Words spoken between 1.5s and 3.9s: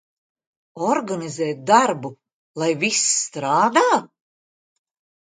darbu, lai viss strādā?